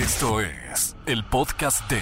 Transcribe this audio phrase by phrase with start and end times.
[0.00, 1.98] Esto es el podcast de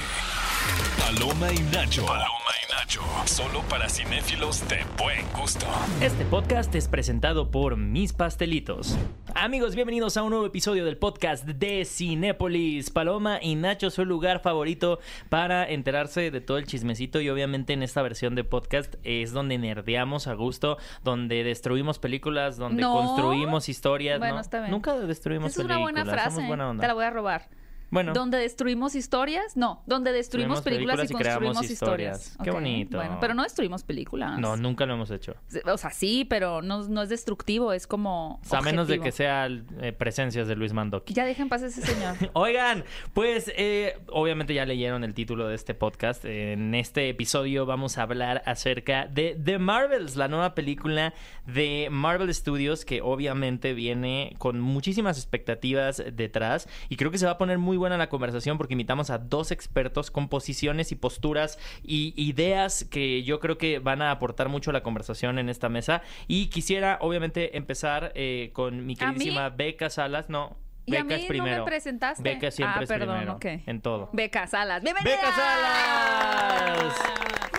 [1.01, 2.07] Paloma y Nacho.
[2.07, 2.29] Paloma
[2.69, 3.01] y Nacho.
[3.25, 5.67] Solo para cinéfilos de buen gusto.
[6.01, 8.97] Este podcast es presentado por Mis Pastelitos.
[9.35, 12.91] Amigos, bienvenidos a un nuevo episodio del podcast de Cinépolis.
[12.91, 17.83] Paloma y Nacho, su lugar favorito para enterarse de todo el chismecito y obviamente en
[17.83, 22.93] esta versión de podcast es donde nerdeamos a gusto, donde destruimos películas, donde No.
[22.93, 24.19] construimos historias.
[24.19, 24.41] Bueno, ¿no?
[24.41, 24.71] está bien.
[24.71, 26.05] Nunca destruimos Esa es una películas.
[26.05, 26.47] buena frase.
[26.47, 26.81] buena onda.
[26.83, 27.49] Te la voy a robar.
[27.91, 32.21] Bueno, Donde destruimos historias, no, donde destruimos películas, y películas y construimos historias.
[32.21, 32.45] historias.
[32.45, 32.99] Qué bonito.
[32.99, 34.39] Bueno, pero no destruimos películas.
[34.39, 35.35] no, nunca lo hemos hecho.
[35.65, 38.41] O sea, sí, pero no, no es destructivo, es como.
[38.43, 41.15] O sea, a menos de que sean eh, presencias de Luis Mandoki.
[41.15, 42.17] Ya dejen paz a ese señor.
[42.35, 42.85] Oigan,
[43.15, 46.25] pues eh, obviamente ya leyeron el título de este podcast.
[46.25, 51.15] En este episodio vamos a hablar acerca de The Marvels, la nueva película
[51.47, 57.33] de Marvel Studios que obviamente viene con muchísimas expectativas detrás y creo que se va
[57.33, 61.59] a poner muy buena la conversación porque invitamos a dos expertos con posiciones y posturas
[61.83, 65.69] y ideas que yo creo que van a aportar mucho a la conversación en esta
[65.71, 69.15] mesa y quisiera obviamente empezar eh, con mi ¿A mí?
[69.19, 70.57] querísima Beca Salas, no.
[70.85, 71.65] ¿Y a Beca mí es no me primero.
[71.65, 72.23] presentaste?
[72.23, 73.37] Beca siempre Ah, es perdón, primero.
[73.37, 73.45] ok.
[73.69, 74.09] En todo.
[74.13, 74.83] Beca Salas.
[74.83, 75.17] ¡Bienvenida!
[75.17, 76.95] ¡Beca Salas!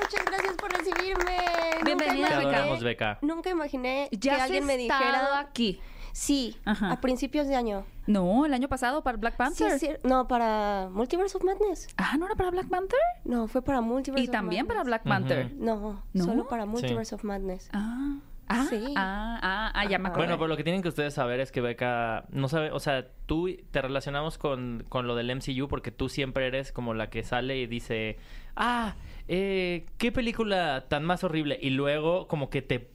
[0.02, 1.38] Muchas gracias por recibirme.
[1.86, 2.50] Bienvenida, Nunca Te Beca.
[2.58, 3.20] adoramos, Beca.
[3.22, 5.80] Nunca imaginé Ya que alguien me dijera aquí.
[6.12, 6.92] Sí Ajá.
[6.92, 7.86] a principios de año.
[8.08, 9.72] No, el año pasado para Black Sí, Panther.
[9.74, 11.88] es cier- no, para Multiverse of Madness.
[11.98, 13.00] Ah, ¿no era para Black Panther?
[13.26, 14.88] No, fue para Multiverse Y of también para Madness.
[14.90, 15.54] Black Panther.
[15.56, 16.24] No, ¿No?
[16.24, 17.70] solo para Multiverse of Madness.
[17.74, 18.18] Ah.
[18.52, 18.84] Ah, Sí.
[18.98, 20.26] ah, ah, ah, ya me acordé.
[20.26, 23.08] Bueno, pero lo que tienen que ustedes saber es que Beca no sabe, o sea,
[23.28, 27.22] tú te relacionamos con, con lo del MCU porque tú siempre eres como la que
[27.24, 28.18] sale y dice,
[28.56, 28.96] ah,
[29.32, 31.60] eh, qué película tan más horrible.
[31.62, 32.90] Y luego como que te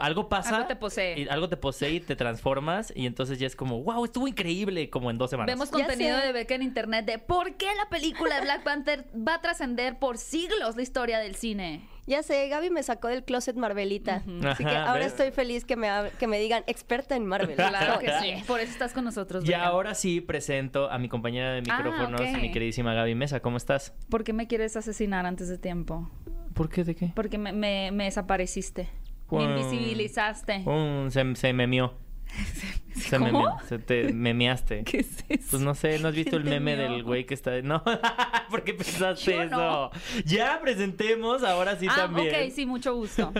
[0.00, 0.56] algo pasa.
[0.56, 1.20] Algo te posee.
[1.20, 4.90] Y algo te posee y te transformas y entonces ya es como, wow, estuvo increíble
[4.90, 5.54] como en dos semanas.
[5.54, 9.34] Vemos contenido de Beca en internet de por qué la película de Black Panther va
[9.34, 11.82] a trascender por siglos la historia del cine.
[12.06, 14.22] Ya sé, Gaby me sacó del closet Marvelita.
[14.48, 15.08] Así que Ajá, ahora ¿ves?
[15.08, 17.56] estoy feliz que me, que me digan experta en Marvel.
[17.56, 18.34] Claro que sí.
[18.46, 19.48] Por eso estás con nosotros.
[19.48, 22.40] Y ahora sí presento a mi compañera de Ah, micrófonos, ok.
[22.40, 23.40] mi queridísima Gaby Mesa.
[23.40, 23.92] ¿Cómo estás?
[24.08, 26.08] ¿Por qué me quieres asesinar antes de tiempo?
[26.54, 26.84] ¿Por qué?
[26.84, 27.12] ¿De qué?
[27.14, 28.88] Porque me, me- me desapareciste.
[29.30, 30.64] Me invisibilizaste.
[31.10, 31.88] Se, se memió.
[31.88, 32.05] Se
[33.10, 33.26] ¿Cómo?
[33.26, 33.58] memeó.
[33.68, 34.82] Se te memeaste.
[34.86, 35.48] ¿Qué es eso?
[35.50, 37.60] Pues no sé, ¿no has visto el ¿Quién te meme del güey que está...?
[37.62, 37.82] No,
[38.50, 39.90] ¿por qué pensaste Yo eso?
[40.24, 42.34] Ya presentemos, ahora sí ah, también.
[42.34, 43.32] ok, sí, mucho gusto.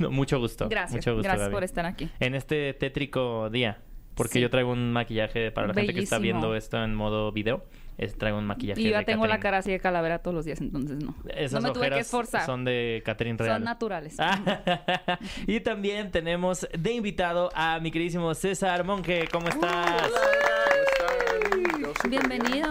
[0.00, 0.68] No, mucho gusto.
[0.68, 0.96] Gracias.
[0.96, 1.52] Mucho gusto, Gracias Gaby.
[1.54, 2.08] por estar aquí.
[2.20, 3.78] En este tétrico día.
[4.14, 4.40] Porque Sí.
[4.40, 7.64] yo traigo un maquillaje para la gente que está viendo esto en modo video.
[7.98, 10.34] Es- traigo un maquillaje Y yo ya de tengo la cara así de calavera todos
[10.34, 11.14] los días, entonces no.
[11.34, 12.46] Esas no me tuve que esforzar.
[12.46, 13.56] son de Catherine Real.
[13.56, 14.16] Son naturales.
[14.18, 19.28] Ah, y también tenemos de invitado a mi queridísimo César Monge.
[19.30, 20.10] ¿Cómo estás?
[22.08, 22.68] Bienvenido.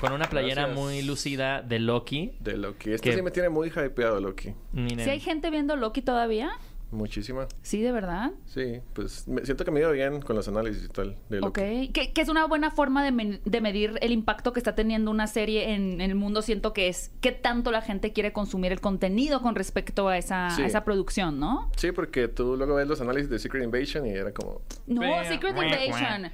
[0.00, 0.78] Con una playera Gracias.
[0.78, 2.32] muy lucida de Loki.
[2.40, 2.92] De Loki.
[2.92, 4.54] Este sí me tiene muy hypeado, Loki.
[4.74, 6.50] ¿Si hay gente viendo Loki todavía?
[6.94, 7.46] Muchísima.
[7.62, 8.30] Sí, de verdad.
[8.46, 11.54] Sí, pues me, siento que me iba bien con los análisis y tal de Ok.
[11.92, 15.10] Que, que es una buena forma de, men- de medir el impacto que está teniendo
[15.10, 16.40] una serie en, en el mundo.
[16.42, 20.50] Siento que es qué tanto la gente quiere consumir el contenido con respecto a esa,
[20.50, 20.62] Sí.
[20.62, 21.70] a esa producción, ¿no?
[21.76, 24.62] Sí, porque tú luego ves los análisis de Secret Invasion y era como...
[24.86, 26.30] No, Secret Invasion,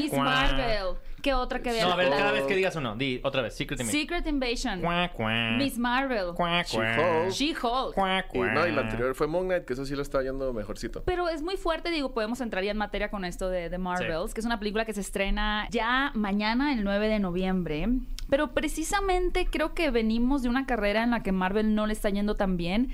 [0.00, 0.12] Miss.
[0.12, 0.96] Marvel.
[1.24, 1.86] ¿Qué otra que había?
[1.86, 3.54] No, a ver, cada vez que digas uno, di otra vez.
[3.54, 4.02] Secret Invasion.
[4.02, 5.56] Secret Invasion, Cuac, cuac.
[5.56, 6.34] Miss Marvel.
[6.36, 7.30] She-Hulk.
[7.30, 7.96] She-Hulk.
[8.34, 11.02] Y, no, y la anterior fue Moon Knight, que eso sí lo está yendo mejorcito.
[11.06, 14.34] Pero es muy fuerte, digo, podemos entrar ya en materia con esto de The Marvels,
[14.34, 17.88] que es una película que se estrena ya mañana, el 9 de noviembre.
[18.28, 22.10] Pero precisamente creo que venimos de una carrera en la que Marvel no le está
[22.10, 22.90] yendo tan bien.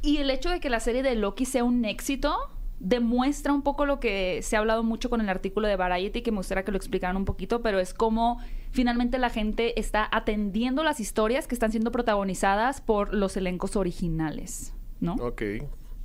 [0.00, 2.34] Y el hecho de que la serie de Loki sea un éxito
[2.82, 6.32] demuestra un poco lo que se ha hablado mucho con el artículo de Variety, que
[6.32, 8.40] me gustaría que lo explicaran un poquito, pero es como
[8.72, 14.74] finalmente la gente está atendiendo las historias que están siendo protagonizadas por los elencos originales,
[14.98, 15.14] ¿no?
[15.14, 15.42] Ok,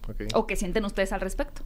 [0.08, 0.22] ok.
[0.36, 1.64] ¿O qué sienten ustedes al respecto?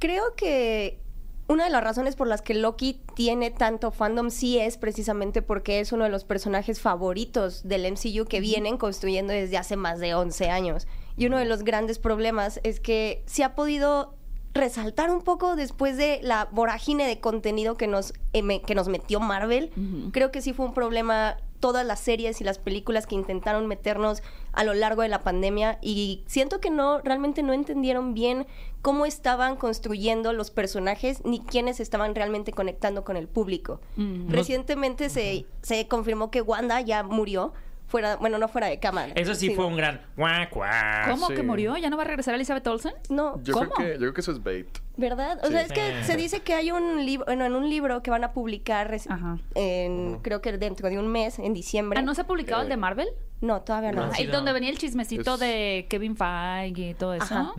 [0.00, 0.98] Creo que
[1.46, 5.78] una de las razones por las que Loki tiene tanto fandom sí es precisamente porque
[5.78, 10.14] es uno de los personajes favoritos del MCU que vienen construyendo desde hace más de
[10.14, 10.88] 11 años.
[11.16, 14.16] Y uno de los grandes problemas es que se ha podido
[14.54, 19.20] resaltar un poco después de la vorágine de contenido que nos, em- que nos metió
[19.20, 19.70] Marvel.
[20.12, 24.20] Creo que sí fue un problema todas las series y las películas que intentaron meternos
[24.52, 28.46] a lo largo de la pandemia y siento que no realmente no entendieron bien
[28.82, 33.80] cómo estaban construyendo los personajes ni quiénes estaban realmente conectando con el público.
[33.96, 34.24] Ujú.
[34.28, 37.52] Recientemente se, se confirmó que Wanda ya murió
[37.92, 39.12] fuera, bueno, no fuera de cámara.
[39.14, 41.10] Eso sí fue un gran cuac, cuac.
[41.10, 41.34] ¿Cómo sí.
[41.34, 41.76] que murió?
[41.76, 42.94] ¿Ya no va a regresar Elizabeth Olsen?
[43.10, 43.70] No, Yo ¿Cómo?
[43.70, 44.66] creo, que, yo creo que eso es bait.
[44.96, 45.38] ¿Verdad?
[45.42, 45.52] O Sí.
[45.52, 48.24] sea, es que se dice que hay un libro, bueno, en un libro que van
[48.24, 49.38] a publicar Ajá.
[49.54, 51.98] en, creo que dentro de un mes, en diciembre.
[51.98, 53.08] Ah, ¿No se ha publicado el de Marvel?
[53.42, 54.06] No, todavía no.
[54.06, 54.54] No, Ahí sí, donde no.
[54.54, 57.24] venía el chismecito Es- de Kevin Feige y todo eso.
[57.24, 57.52] Ajá.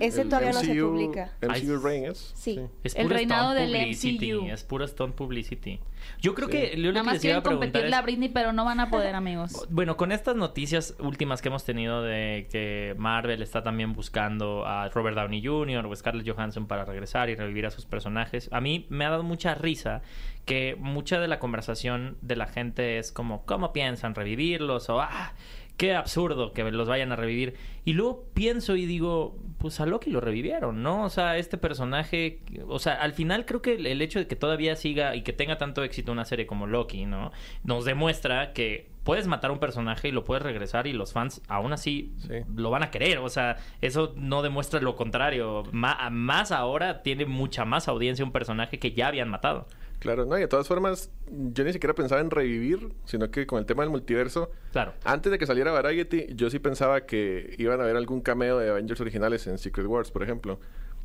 [0.00, 1.32] Ese El todavía no se publica.
[1.40, 2.32] MCU Ay, Reign es.
[2.34, 2.60] Sí.
[2.84, 4.46] Es El reinado del publicity, MCU.
[4.52, 5.80] Es puro stunt publicity.
[6.20, 6.52] Yo creo Sí.
[6.56, 8.28] que yo lo Nada que más les iba a quieren preguntar competirle a es- Britney,
[8.28, 9.52] pero no van a poder, amigos.
[9.70, 14.88] Bueno, con estas noticias últimas que hemos tenido de que Marvel está también buscando a
[14.90, 15.86] Robert Downey Jr.
[15.86, 19.22] o Scarlett Johansson para regresar y revivir a sus personajes, a mí me ha dado
[19.22, 20.02] mucha risa
[20.46, 24.88] que mucha de la conversación de la gente es como, ¿cómo piensan revivirlos?
[24.90, 25.32] O, ah,
[25.80, 27.54] qué absurdo que los vayan a revivir.
[27.86, 31.04] Y luego pienso y digo, pues a Loki lo revivieron, ¿no?
[31.04, 34.76] O sea, este personaje, o sea, al final creo que el- hecho de que todavía
[34.76, 37.32] siga y que tenga tanto éxito una serie como Loki, ¿no?
[37.64, 41.40] Nos demuestra que puedes matar a un personaje y lo puedes regresar y los fans
[41.48, 42.34] aún así Sí.
[42.54, 43.16] lo van a querer.
[43.16, 45.62] O sea, eso no demuestra lo contrario.
[45.72, 49.66] Más ahora tiene mucha más audiencia un personaje que ya habían matado.
[50.00, 53.58] Claro, no, y de todas formas, yo ni siquiera pensaba en revivir, sino que con
[53.58, 54.94] el tema del multiverso, Claro.
[55.04, 58.70] antes de que saliera Variety, yo sí pensaba que iban a haber algún cameo de
[58.70, 60.58] Avengers originales en Secret Wars, por ejemplo.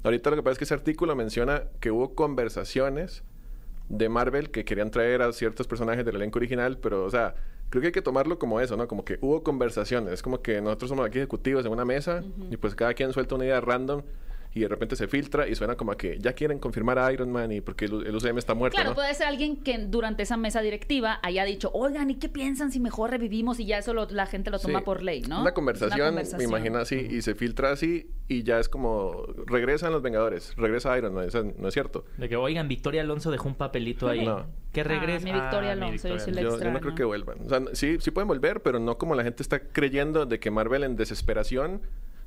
[0.04, 3.24] Ahorita lo que pasa es que ese artículo menciona que hubo conversaciones
[3.90, 7.36] de Marvel que querían traer a ciertos personajes del elenco original, pero, o sea,
[7.70, 8.88] creo que hay que tomarlo como eso, ¿no?
[8.88, 10.14] Como que hubo conversaciones.
[10.14, 13.36] Es como que nosotros somos aquí ejecutivos en una mesa y pues cada quien suelta
[13.36, 14.04] una idea random
[14.56, 17.30] y de repente se filtra y suena como a que ya quieren confirmar a Iron
[17.32, 18.96] Man y porque el, el UCM está muerto, Claro, ¿no?
[18.96, 22.80] puede ser alguien que durante esa mesa directiva haya dicho, oigan, ¿y qué piensan si
[22.80, 23.60] mejor revivimos?
[23.60, 24.86] Y ya eso lo- la gente lo toma Sí.
[24.86, 25.42] por ley, ¿no?
[25.42, 29.92] Una conversación, Una me imagino así, y se filtra así, y ya es como, regresan
[29.92, 32.06] los Vengadores, regresa Iron Man, eso no es cierto.
[32.18, 34.26] De que, oigan, Victoria Alonso dejó un papelito ahí.
[34.26, 34.46] No.
[34.72, 35.26] Que Ah, regrese.
[35.26, 37.40] mi Victoria Alonso, yo sí la Yo, yo no creo que vuelvan.
[37.46, 40.50] O sea, sí, sí pueden volver, pero no como la gente está creyendo de que
[40.52, 41.82] Marvel en desesperación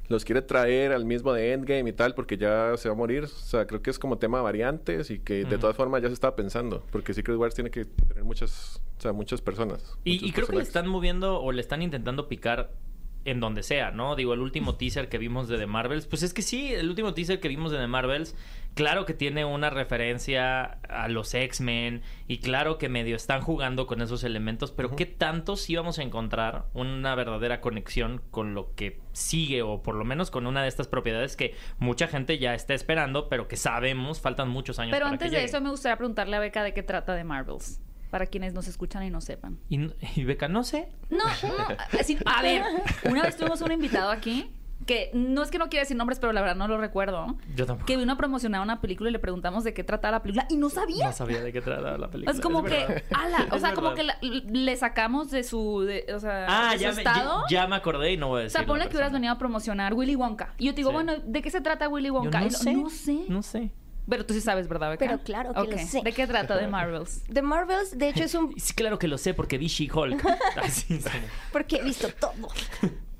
[0.08, 3.24] los quiere traer al mismo de Endgame y tal, porque ya se va a morir.
[3.24, 6.08] O sea, creo que es como tema de variantes y que de todas formas ya
[6.08, 9.98] se estaba pensando, porque Secret Wars tiene que tener muchas, o sea, muchas personas.
[10.04, 12.72] Y, y creo que le están moviendo o le están intentando picar
[13.24, 14.16] en donde sea, ¿no?
[14.16, 17.14] Digo, el último teaser que vimos de The Marvels, pues es que sí, el último
[17.14, 18.34] teaser que vimos de The Marvels,
[18.78, 24.00] claro que tiene una referencia a los X-Men y claro que medio están jugando con
[24.02, 29.00] esos elementos, pero ¿qué tanto sí vamos a encontrar una verdadera conexión con lo que
[29.12, 32.72] sigue o por lo menos con una de estas propiedades que mucha gente ya está
[32.72, 35.96] esperando, pero que sabemos faltan muchos años Pero para antes que de eso me gustaría
[35.96, 37.80] preguntarle a Beca de qué trata de Marvels.
[38.10, 39.58] Para quienes nos escuchan y no sepan.
[39.68, 40.88] Y, y Beca, no sé.
[41.10, 41.66] No, no.
[42.00, 42.62] así- a ver,
[43.04, 44.50] una vez tuvimos un invitado aquí
[44.86, 47.36] que no es que no quiera decir nombres, pero la verdad no lo recuerdo.
[47.54, 47.86] Yo tampoco.
[47.86, 50.56] Que vino a promocionar una película y le preguntamos de qué trataba la película y
[50.56, 51.06] no sabía.
[51.06, 52.34] No sabía de qué trataba la película.
[52.34, 56.20] Es como que, ala, o sea, como que la- le sacamos de su, de- o
[56.20, 57.42] sea, Ah, de su ya me, estado.
[57.50, 58.58] ya, ya me acordé y no voy a o decir.
[58.58, 60.54] sea, ponle que hubieras venido a promocionar Willy Wonka.
[60.58, 60.94] Y yo te digo, Sí.
[60.94, 62.40] bueno, ¿de qué se trata Willy Yo Wonka?
[62.40, 63.18] no, Y lo- sé, no sé.
[63.28, 63.72] No sé.
[64.08, 65.04] Pero tú sí sabes, ¿verdad, Beca?
[65.04, 65.82] Pero claro que lo Ok.
[65.82, 66.00] sé.
[66.02, 67.24] ¿De qué trata de Marvels?
[67.30, 68.54] The Marvels, de hecho, es un...
[68.58, 70.24] Sí, claro que lo sé porque vi She-Hulk.
[71.52, 72.32] Porque he visto todo.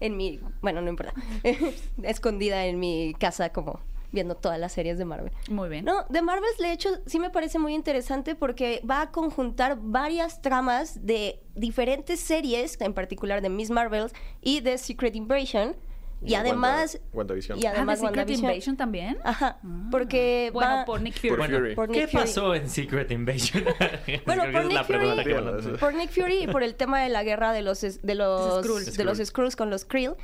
[0.00, 0.40] En mi...
[0.60, 1.14] Bueno, no importa.
[2.02, 3.80] Escondida en mi casa como
[4.12, 5.32] viendo todas las series de Marvel.
[5.50, 5.84] Muy bien.
[5.84, 10.40] No, The Marvels, de hecho, sí me parece muy interesante porque va a conjuntar varias
[10.40, 15.76] tramas de diferentes series, en particular de Miss Marvels y de Secret Invasion.
[16.20, 16.94] Y, Y además...
[17.12, 17.58] Wanda- WandaVision.
[17.60, 18.30] Y Ah, además ¿de Secret.
[18.30, 19.18] Invasion también?
[19.24, 19.88] Ajá, Ah.
[19.90, 20.84] porque Bueno, va...
[20.84, 21.28] por Nick Fury.
[21.28, 21.74] Por Bueno, Fury.
[21.76, 22.22] por ¿Qué Nick Fury.
[22.24, 23.64] pasó en Secret Invasion?
[24.26, 27.52] Bueno, por Nick Fury- a por Nick Fury y por el tema de la guerra
[27.52, 28.96] de los de los Skrulls.
[28.96, 29.26] de los Skrull.
[29.26, 30.14] Skrulls con los Krill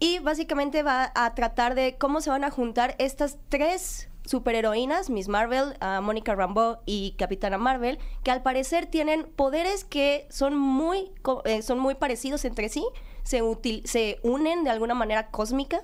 [0.00, 5.28] y básicamente va a tratar de cómo se van a juntar estas tres superheroínas, Miss
[5.28, 11.12] Marvel, ah, Mónica Rambeau y Capitana Marvel, que al parecer tienen poderes que son muy
[11.44, 12.84] eh, son muy parecidos entre sí,
[13.26, 15.82] se util- se unen de alguna manera cósmica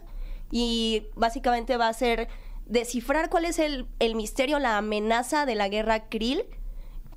[0.50, 2.28] y básicamente va a ser
[2.66, 6.44] descifrar cuál es el, el misterio, la amenaza de la guerra Krill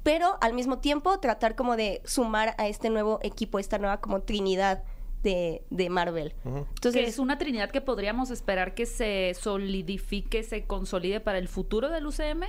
[0.03, 4.21] pero al mismo tiempo tratar como de sumar a este nuevo equipo, esta nueva como
[4.21, 4.83] trinidad
[5.23, 6.35] de, de Marvel.
[6.45, 11.47] Entonces, que es una trinidad que podríamos esperar que se solidifique, se consolide para el
[11.47, 12.43] futuro del UCM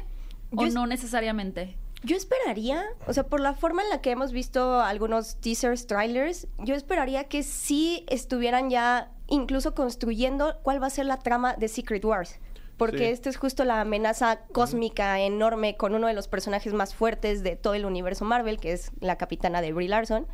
[0.54, 1.78] o Yo no necesariamente.
[2.02, 6.46] Yo esperaría, o sea, por la forma en la que hemos visto algunos teasers, trailers,
[6.58, 11.68] yo esperaría que sí estuvieran ya incluso construyendo cuál va a ser la trama de
[11.68, 12.38] Secret Wars.
[12.76, 13.04] Porque Sí.
[13.04, 17.56] esta es justo la amenaza cósmica enorme con uno de los personajes más fuertes de
[17.56, 20.26] todo el universo Marvel, que es la capitana de Brie Larson.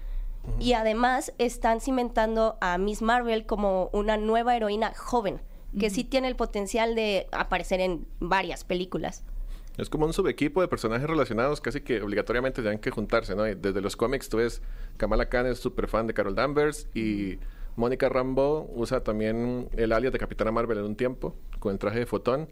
[0.59, 5.41] Y además están cimentando a Miss Marvel como una nueva heroína joven,
[5.79, 9.25] que sí tiene el potencial de aparecer en varias películas.
[9.79, 13.49] Es como un subequipo de personajes relacionados, casi que obligatoriamente tienen que juntarse, ¿no?
[13.49, 14.61] Y desde los cómics tú ves,
[14.99, 17.39] Kamala Khan es súper fan de Carol Danvers y
[17.77, 22.01] Mónica Rambeau usa también el alias de Capitana Marvel en un tiempo, con el traje
[22.01, 22.49] de fotón.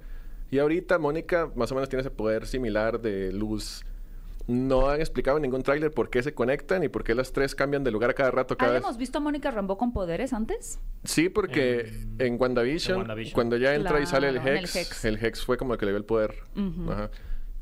[0.50, 3.84] Y ahorita Mónica más o menos tiene ese poder similar de luz.
[4.50, 7.54] No han explicado en ningún tráiler por qué se conectan y por qué las tres
[7.54, 8.56] cambian de lugar a cada rato.
[8.56, 8.78] Cada vez.
[8.78, 10.80] ¿Habíamos visto a Mónica Rambeau con poderes antes?
[11.04, 11.88] Sí, porque
[12.18, 13.34] en, WandaVision, en WandaVision.
[13.34, 15.98] cuando ya entra y sale el Hex, el Hex fue como el que le dio
[15.98, 16.34] el poder.
[16.88, 17.10] Ajá.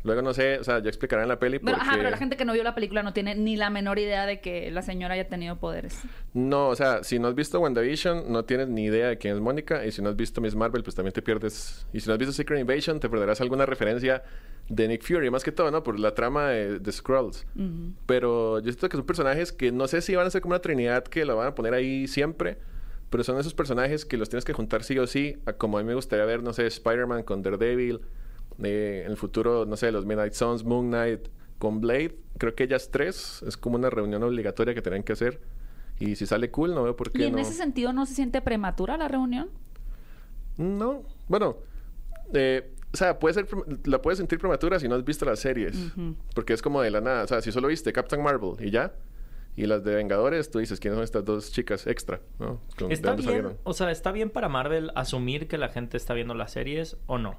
[0.04, 1.82] Luego no sé, o sea, ya explicarán en la peli Pero, porque...
[1.82, 4.24] ajá, pero la gente que no vio la película no tiene ni la menor idea
[4.24, 6.00] de que la señora haya tenido poderes.
[6.32, 9.40] No, o sea, si no has visto WandaVision, no tienes ni idea de quién es
[9.42, 9.84] Mónica.
[9.84, 11.86] Y si no has visto Miss Marvel, pues también te pierdes.
[11.92, 14.22] Y si no has visto Secret Invasion, te perderás alguna referencia
[14.68, 15.82] de Nick Fury, más que todo, ¿no?
[15.82, 17.46] Por la trama de, de Skrulls.
[18.06, 20.60] Pero yo siento que son personajes que no sé si van a ser como una
[20.60, 22.58] trinidad que la van a poner ahí siempre.
[23.10, 25.38] Pero son esos personajes que los tienes que juntar sí o sí.
[25.46, 28.00] a como a mí me gustaría ver, no sé, Spider-Man con Daredevil.
[28.62, 32.16] eh, en el futuro, no sé, los Midnight Suns, Moon Knight con Blade.
[32.36, 35.40] Creo que ellas tres es como una reunión obligatoria que tienen que hacer.
[35.98, 37.38] Y si sale cool, no veo por qué ¿Y en no.
[37.38, 39.48] ese sentido no se siente prematura la reunión?
[40.58, 41.56] No, bueno,
[42.34, 43.46] eh, sea, puede ser,
[43.84, 45.76] la puedes sentir prematura si no has visto las series,
[46.34, 48.92] porque es como de la nada, o sea, si solo viste Captain Marvel y ya,
[49.56, 52.20] y las de Vengadores, tú dices, ¿quiénes son estas dos chicas extra?
[52.38, 52.60] ¿no?
[52.76, 53.30] Como, ¿de ¿Está dónde bien?
[53.32, 53.58] salieron?
[53.64, 57.18] O sea, ¿está bien para Marvel asumir que la gente está viendo las series o
[57.18, 57.38] no?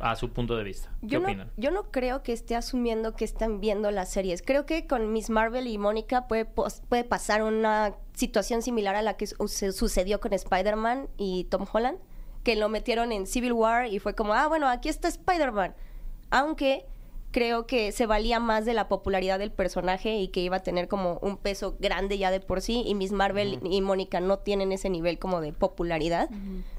[0.00, 0.90] A su punto de vista.
[1.02, 1.50] ¿Qué Yo no, opinan?
[1.56, 4.42] yo no creo que esté asumiendo que están viendo las series.
[4.42, 9.02] Creo que con Miss Marvel y Mónica puede, pos- puede pasar una situación similar a
[9.02, 11.98] la que su- se sucedió con Spider-Man y Tom Holland,
[12.44, 15.74] que lo metieron en Civil War y fue como, ah, bueno, aquí está Spider-Man.
[16.30, 16.84] Aunque
[17.32, 20.86] creo que se valía más de la popularidad del personaje y que iba a tener
[20.86, 24.70] como un peso grande ya de por sí y Miss Marvel y Mónica no tienen
[24.70, 26.28] ese nivel como de popularidad.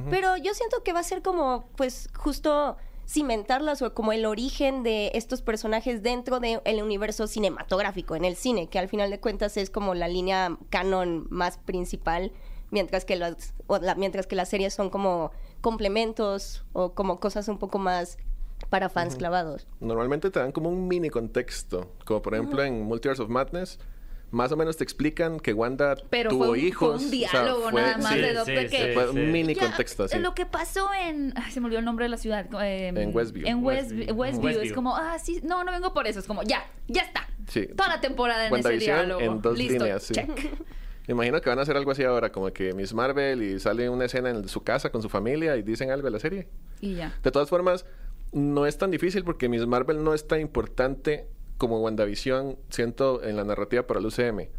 [0.09, 4.81] Pero yo siento que va a ser como, pues, justo cimentarlas o como el origen
[4.81, 9.57] de estos personajes dentro del universo cinematográfico, en el cine, que al final de cuentas
[9.57, 12.31] es como la línea canon más principal,
[12.71, 15.31] mientras que las, o la- mientras que las series son como
[15.65, 18.17] complementos o como cosas un poco más
[18.69, 19.67] para fans clavados.
[19.79, 23.79] Normalmente te dan como un mini contexto, como por ejemplo en Multiverse of Madness,
[24.31, 27.01] más o menos te explican que Wanda Pero tuvo fue un, hijos.
[27.03, 28.93] fue un o sea, diálogo fue- nada más sí, de, sí, de sí, que...
[28.93, 29.09] fue sí.
[29.19, 30.19] un mini Ya, contexto así.
[30.19, 31.33] Lo que pasó en...
[31.35, 32.45] ay, se me olvidó el nombre de la ciudad.
[32.63, 33.47] eh, En Westview.
[33.47, 34.15] En West- Westview.
[34.15, 34.49] Westview.
[34.49, 34.75] Es Westview.
[34.75, 36.19] como, ah, sí, no, no vengo por eso.
[36.19, 37.27] Es como, ya, ya está.
[37.47, 37.67] Sí.
[37.77, 39.21] Toda la temporada en ese diálogo.
[39.21, 40.13] en dos Listo, líneas, sí.
[40.13, 40.29] check.
[41.07, 43.89] Me imagino que van a hacer algo así ahora, como que Miss Marvel y sale
[43.89, 46.47] una escena en su casa con su familia y dicen algo de la serie.
[46.81, 47.13] Y ya.
[47.23, 47.85] De todas formas,
[48.31, 53.35] no es tan difícil porque Miss Marvel no es tan importante como WandaVision, siento, en
[53.37, 54.49] la narrativa para el UCM.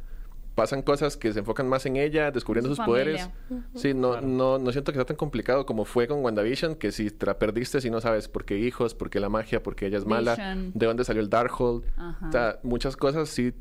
[0.54, 3.30] Pasan cosas que se enfocan más en ella, descubriendo Su sus familia.
[3.48, 3.64] poderes.
[3.74, 7.10] Sí, no, no, no siento que sea tan complicado como fue con WandaVision, que si
[7.10, 9.86] te la perdiste, si no sabes por qué hijos, por qué la magia, por qué
[9.88, 10.72] ella es mala, Vision.
[10.74, 11.84] de dónde salió el Darkhold.
[11.98, 12.28] Ajá.
[12.28, 13.52] O sea, muchas cosas sí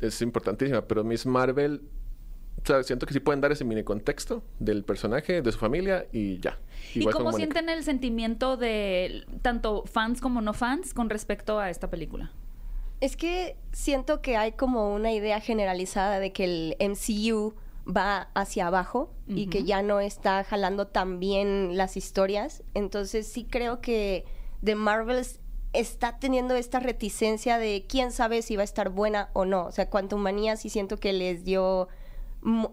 [0.00, 1.82] es importantísima, pero Miss Marvel,
[2.62, 6.06] o sea, siento que sí pueden dar ese mini contexto del personaje, de su familia
[6.12, 6.58] y ya.
[6.94, 11.70] ¿Y Igual cómo sienten el sentimiento de tanto fans como no fans con respecto a
[11.70, 12.32] esta película?
[13.00, 17.54] Es que siento que hay como una idea generalizada de que el MCU
[17.88, 22.62] va hacia abajo y que ya no está jalando tan bien las historias.
[22.74, 24.24] Entonces sí creo que
[24.64, 25.40] The Marvels
[25.72, 29.66] está teniendo esta reticencia de quién sabe si va a estar buena o no.
[29.66, 31.88] O sea, Quantumania sí siento que les dio...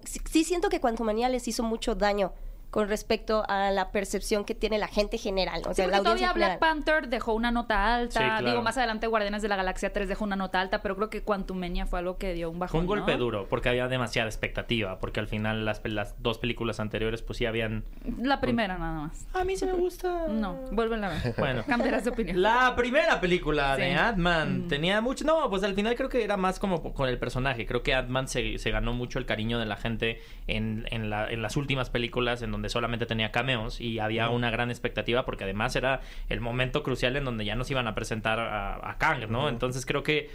[0.04, 2.34] sí siento que Quantumania les hizo mucho daño
[2.76, 5.62] con respecto a la percepción que tiene la gente general.
[5.66, 6.60] O Sí, sea, la porque audiencia todavía Black general.
[6.60, 8.20] Panther dejó una nota alta.
[8.20, 8.50] Sí, claro.
[8.50, 11.22] Digo, más adelante Guardianes de la Galaxia 3 dejó una nota alta, pero creo que
[11.24, 12.72] Quantumania fue algo que dio un bajón.
[12.72, 13.20] Fue un golpe ¿no?
[13.20, 15.00] duro porque había demasiada expectativa.
[15.00, 17.86] Porque al final las, las dos películas anteriores, pues sí habían.
[18.20, 19.26] La primera nada más.
[19.34, 20.28] A mí sí me gusta.
[20.28, 21.34] No, vuelven a ver.
[21.38, 21.64] Bueno.
[21.66, 22.42] Cambiarás de opinión.
[22.42, 23.84] La primera película Sí.
[23.84, 24.68] de Ant-Man Mm.
[24.68, 25.24] tenía mucho.
[25.24, 27.66] No, pues al final creo que era más como con el personaje.
[27.66, 31.30] Creo que Ant-Man se, se ganó mucho el cariño de la gente en, en, la-
[31.32, 35.44] en las últimas películas, en donde solamente tenía cameos y había una gran expectativa, porque
[35.44, 39.30] además era el momento crucial en donde ya nos iban a presentar a, a Kang,
[39.30, 39.50] ¿no?
[39.50, 40.30] Entonces creo que.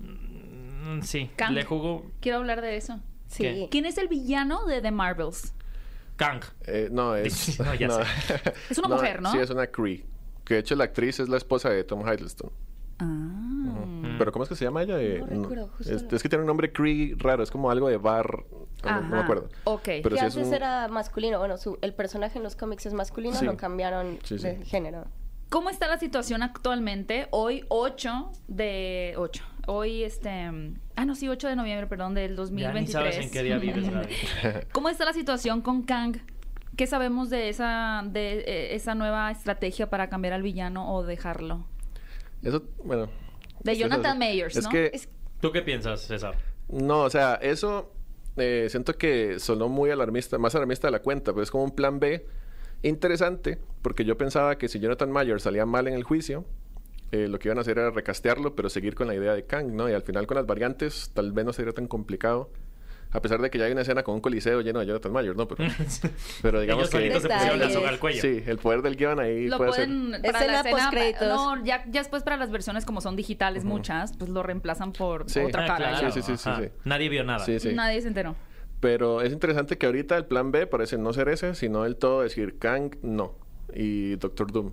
[0.00, 1.52] mm, Sí, Kang.
[1.54, 3.00] le jugó Quiero hablar de eso.
[3.28, 3.42] Sí.
[3.44, 3.68] ¿Qué?
[3.70, 5.54] ¿Quién es el villano de The Marvels?
[6.16, 6.42] Kang.
[6.66, 7.58] Eh, no, es...
[7.64, 8.02] No, ya sé.
[8.70, 9.32] Es una mujer, ¿no?
[9.32, 10.04] Sí, es una Cree.
[10.44, 12.50] Que de hecho la actriz es la esposa de Tom Hiddleston.
[12.98, 13.84] Ah.
[14.18, 15.00] Pero ¿cómo es que se llama ella?
[15.00, 17.42] Eh, No recuerdo, justo es, es que tiene un nombre Cree raro.
[17.42, 18.44] Es como algo de bar.
[18.84, 19.22] No, no me Ajá.
[19.24, 19.48] acuerdo.
[19.64, 19.82] Ok.
[19.84, 21.38] Pero que sí antes un- era masculino.
[21.38, 23.44] Bueno, su, el personaje en los cómics es masculino, Sí.
[23.44, 24.44] lo cambiaron Sí, sí.
[24.48, 25.06] de género.
[25.50, 27.28] ¿Cómo está la situación actualmente?
[27.30, 29.44] Hoy 8 de 8.
[29.66, 30.30] Hoy este
[30.96, 32.82] ah no, sí, 8 de noviembre, perdón, del Ya 2023.
[32.86, 33.84] ni sabes en qué día vives.
[34.72, 36.16] ¿Cómo está la situación con Kang?
[36.76, 41.66] ¿Qué sabemos de esa de eh, esa nueva estrategia para cambiar al villano o dejarlo?
[42.42, 43.08] Eso, bueno.
[43.60, 44.70] De que Jonathan Mayers, Es ¿no?
[44.70, 44.90] que...
[44.92, 45.08] Es-
[45.40, 46.36] ¿Tú qué piensas, César?
[46.68, 47.92] No, o sea, eso
[48.36, 51.74] eh, siento que sonó muy alarmista, más alarmista de la cuenta, pero es como un
[51.74, 52.26] plan B.
[52.82, 56.44] Interesante, porque yo pensaba que si Jonathan Mayer salía mal en el juicio,
[57.12, 59.72] eh, lo que iban a hacer era recastearlo, pero seguir con la idea de Kang,
[59.74, 59.88] ¿no?
[59.88, 62.50] Y al final con las variantes tal vez no sería tan complicado.
[63.14, 65.36] A pesar de que ya hay una escena con un coliseo lleno de Jonathan Mayer,
[65.36, 65.46] ¿no?
[65.46, 65.64] Pero,
[66.42, 67.20] pero digamos que...
[67.20, 68.20] se pusieron la soga al cuello.
[68.22, 69.86] Sí, el poder del guion ahí Lo puede ser...
[69.86, 71.28] pueden para Escena la escena, postcréditos.
[71.28, 75.28] no, ya, ya después para las versiones como son digitales muchas, pues lo reemplazan por
[75.28, 75.40] Sí.
[75.40, 75.88] otra Ah, cara.
[75.90, 76.10] claro.
[76.10, 76.62] Sí, sí, sí, sí, Ajá.
[76.62, 76.68] sí.
[76.84, 77.40] Nadie vio nada.
[77.44, 77.72] Sí, sí.
[77.74, 78.34] Nadie se enteró.
[78.80, 82.22] Pero es interesante que ahorita el plan B parece no ser ese, sino del todo
[82.22, 83.34] decir Kang, no.
[83.74, 84.72] Y Doctor Doom.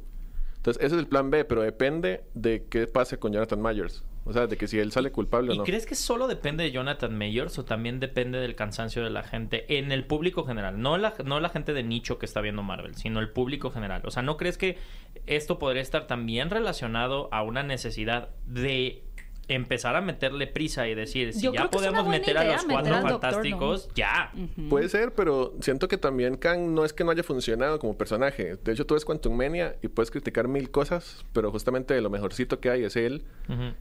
[0.56, 4.04] Entonces, ese es el plan B, pero depende de qué pase con Jonathan Myers.
[4.26, 5.64] O sea, de que si él sale culpable o ¿Y no.
[5.64, 9.78] crees que solo depende de Jonathan Mayers o también depende del cansancio de la gente
[9.78, 10.82] en el público general?
[10.82, 14.02] No la, no la gente de nicho que está viendo Marvel, sino el público general.
[14.06, 14.78] O sea, ¿no crees que
[15.26, 19.04] esto podría estar también relacionado a una necesidad de
[19.50, 23.90] empezar a meterle prisa y decir, si Yo ya podemos meter a los cuatro fantásticos,
[23.96, 24.32] ya.
[24.70, 28.56] Puede ser, pero siento que también Kang no es que no haya funcionado como personaje.
[28.64, 32.60] De hecho, tú ves Quantum Mania y puedes criticar mil cosas, pero justamente lo mejorcito
[32.60, 33.26] que hay es él.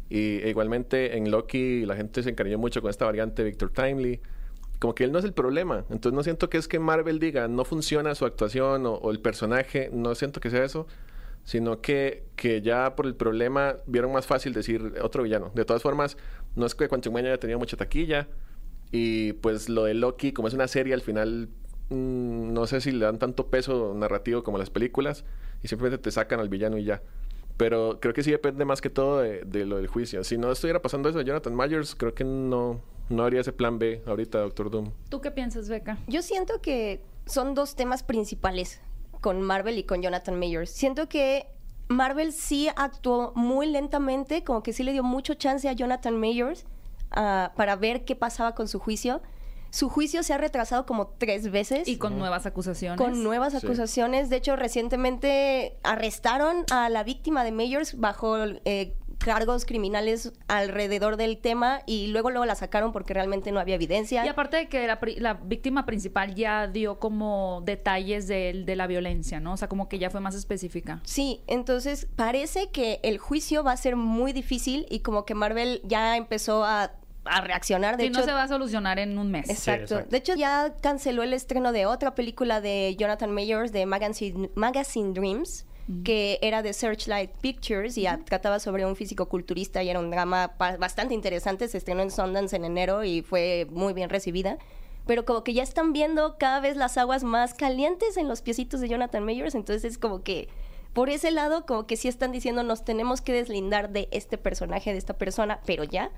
[0.08, 4.20] Y e igualmente en Loki la gente se encariñó mucho con esta variante Victor Timely.
[4.78, 5.84] Como que él no es el problema.
[5.90, 9.20] Entonces no siento que es que Marvel diga no funciona su actuación o, o el
[9.20, 9.90] personaje.
[9.92, 10.87] No siento que sea eso.
[11.49, 15.50] Sino que, que ya por el problema vieron más fácil decir otro villano.
[15.55, 16.19] De todas formas,
[16.57, 18.28] no es que Quantum Mania haya tenido mucha taquilla.
[18.93, 21.49] Y pues lo de Loki, como es una serie, al final
[21.88, 25.25] mm, no sé si le dan tanto peso narrativo como las películas.
[25.62, 27.00] Y simplemente te sacan al villano y ya.
[27.57, 30.25] Pero creo que sí depende más que todo de, de lo del juicio.
[30.25, 33.78] Si no estuviera pasando eso de Jonathan Myers, creo que no, no habría ese plan
[33.78, 34.93] B ahorita, Doctor Doom.
[35.09, 35.97] ¿Tú qué piensas, Beca?
[36.09, 38.83] Yo siento que son dos temas principales
[39.20, 40.70] con Marvel y con Jonathan Mayers.
[40.70, 41.46] Siento que
[41.88, 46.66] Marvel sí actuó muy lentamente, como que sí le dio mucho chance a Jonathan Mayers
[47.12, 49.22] ah, para ver qué pasaba con su juicio.
[49.70, 51.87] Su juicio se ha retrasado como tres veces.
[51.88, 52.98] Y con nuevas acusaciones.
[52.98, 53.58] con nuevas Sí.
[53.66, 54.30] acusaciones.
[54.30, 61.38] De hecho, recientemente arrestaron a la víctima de Mayors bajo eh, cargos criminales alrededor del
[61.38, 64.25] tema y luego luego la sacaron porque realmente no había evidencia.
[64.25, 68.76] Y aparte de que la, pri- la víctima principal ya dio como detalles de, de
[68.76, 69.52] la violencia, ¿no?
[69.52, 71.00] O sea, como que ya fue más específica.
[71.04, 75.80] Sí, entonces parece que el juicio va a ser muy difícil y como que Marvel
[75.84, 76.93] ya empezó a,
[77.25, 77.97] a reaccionar.
[77.97, 79.50] De Si hecho, no se va a solucionar en un mes.
[79.50, 79.82] Exacto.
[79.97, 80.10] exacto.
[80.10, 85.12] De hecho, ya canceló el estreno de otra película de Jonathan Mayers de Magazine, Magazine
[85.12, 85.66] Dreams,
[86.04, 91.14] que era de Searchlight Pictures y trataba sobre un físico-culturista y era un drama bastante
[91.14, 91.66] interesante.
[91.68, 94.58] Se estrenó en Sundance en enero y fue muy bien recibida.
[95.06, 98.80] Pero como que ya están viendo cada vez las aguas más calientes en los piecitos
[98.80, 100.48] de Jonathan Mayers, entonces es como que
[100.92, 104.92] por ese lado como que sí están diciendo nos tenemos que deslindar de este personaje,
[104.92, 106.10] de esta persona, pero ya.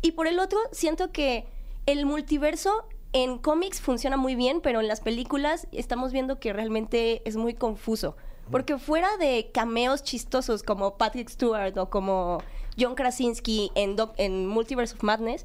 [0.00, 1.46] Y por el otro, siento que
[1.84, 7.20] el multiverso en cómics funciona muy bien, pero en las películas estamos viendo que realmente
[7.28, 8.16] es muy confuso.
[8.50, 12.42] Porque fuera de cameos chistosos como Patrick Stewart o como
[12.78, 15.44] John Krasinski en, Doc- en Multiverse of Madness,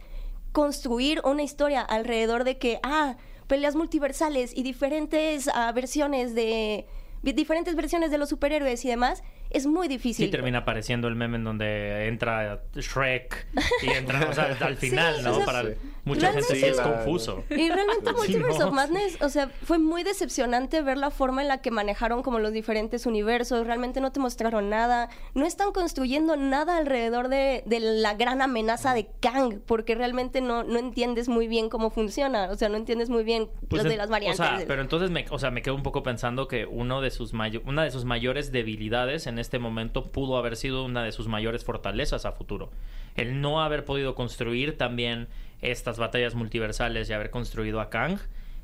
[0.52, 6.88] construir una historia alrededor de que, ah, peleas multiversales y diferentes ah, versiones de
[7.22, 9.24] diferentes versiones de los superhéroes y demás,
[9.56, 10.26] es muy difícil.
[10.26, 13.48] Sí termina apareciendo el meme en donde entra Shrek
[13.84, 15.32] y entra, o sea, al final, Sí, ¿no?
[15.32, 15.70] o sea, Para Sí.
[16.04, 17.44] mucha gente sí es confuso.
[17.50, 18.68] Y realmente Sí, Multiverse no.
[18.68, 22.40] of Madness, o sea, fue muy decepcionante ver la forma en la que manejaron como
[22.40, 23.66] los diferentes universos.
[23.66, 25.10] Realmente no te mostraron nada.
[25.34, 30.64] No están construyendo nada alrededor de, de la gran amenaza de Kang, porque realmente no,
[30.64, 32.50] no entiendes muy bien cómo funciona.
[32.52, 34.40] O sea, no entiendes muy bien Pues lo de las variantes.
[34.40, 37.10] O sea, pero entonces me, o sea, me quedo un poco pensando que uno de
[37.12, 41.12] sus mayo- una de sus mayores debilidades en este momento pudo haber sido una de
[41.12, 42.72] sus mayores fortalezas a futuro.
[43.16, 45.28] El no haber podido construir también
[45.62, 48.20] estas batallas multiversales y haber construido a Kang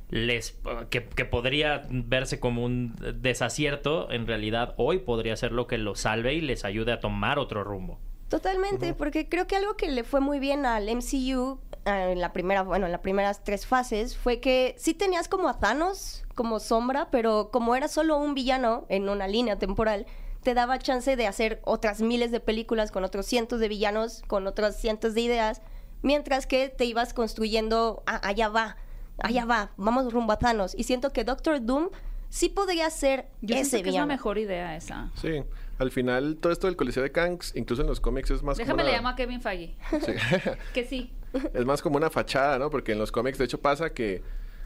[0.10, 5.78] les que, que podría verse como un desacierto en realidad hoy podría ser lo que
[5.78, 7.98] lo salve y les ayude a tomar otro rumbo
[8.32, 12.32] Totalmente, porque creo que algo que le fue muy bien al MCU eh, en la
[12.32, 16.62] primera, bueno, en las primeras tres fases fue que sí tenías como a Thanos como
[16.62, 20.06] sombra, pero como era solo un villano en una línea temporal,
[20.44, 24.48] te daba chance de hacer otras miles de películas con otros cientos de villanos, con
[24.48, 25.62] otras cientos de ideas,
[26.02, 28.78] mientras que te ibas construyendo, ah, allá va,
[29.20, 30.74] allá va, vamos rumbo a Thanos.
[30.78, 31.90] Y siento que Doctor Doom
[32.30, 34.08] sí podría ser Yo ese siento que es la villano.
[34.08, 35.12] mejor idea esa.
[35.22, 35.44] Sí,
[35.78, 38.74] al final todo esto del Coliseo de Kangs, incluso en los cómics es más Déjame
[38.78, 39.76] como le una- llamo a Kevin Feige.
[40.04, 40.14] Sí.
[40.74, 41.14] que sí.
[41.54, 42.70] es más como una fachada, ¿no?
[42.70, 44.24] Porque en los cómics de hecho pasa que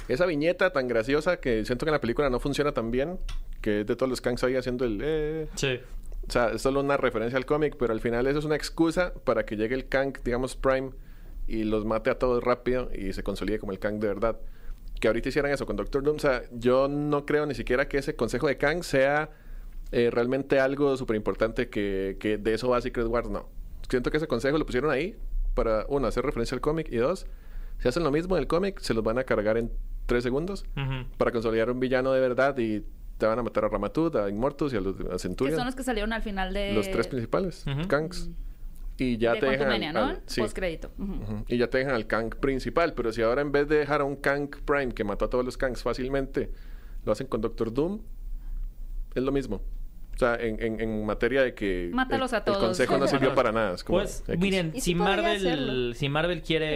[0.08, 3.20] esa viñeta tan graciosa que siento que en la película no funciona tan bien,
[3.62, 5.00] que es de todos los Kangs ahí haciendo el...
[5.04, 5.80] eh, sí
[6.28, 9.14] O sea, es solo una referencia al cómic, pero al final eso es una excusa
[9.24, 10.92] para que llegue el Kang, digamos, Prime,
[11.48, 14.40] y los mate a todos rápido y se consolide como el Kang de verdad.
[15.00, 16.16] que ahorita hicieran eso con Doctor Doom.
[16.16, 19.30] O sea, yo no creo ni siquiera que ese consejo de Kang sea
[19.92, 23.30] eh, realmente algo súper importante que, que de eso va Secret Wars.
[23.30, 23.48] No.
[23.90, 25.16] Siento que ese consejo lo pusieron ahí
[25.54, 27.28] para, uno, hacer referencia al cómic y dos,
[27.80, 29.72] si hacen lo mismo en el cómic, se los van a cargar en
[30.06, 30.66] tres segundos
[31.18, 32.84] para consolidar un villano de verdad y
[33.18, 35.56] te van a matar a Ramatut, a Immortus y a, los, a Que Centurion.
[35.58, 36.74] son los que salieron al final de...
[36.74, 37.64] Los tres principales.
[37.88, 38.30] Kangs.
[38.98, 39.72] Y ya de te dejan.
[39.72, 40.00] Al- ¿no?
[40.06, 40.42] al- sí.
[40.42, 40.90] Postcrédito.
[40.98, 41.14] Ujú.
[41.14, 41.46] Ujú.
[41.48, 42.94] Y ya te dejan al Kang principal.
[42.94, 45.44] Pero si ahora en vez de dejar a un Kang Prime que mató a todos
[45.44, 46.50] los Kangs fácilmente,
[47.06, 48.00] lo hacen con Doctor Doom,
[49.16, 49.62] es lo mismo.
[50.16, 52.58] O sea, en, en, en materia de que Mátalos el, a todos.
[52.60, 53.76] el consejo no sirvió para nada.
[53.76, 54.40] Es como Pues X.
[54.40, 56.68] miren, si Marvel, si Marvel quiere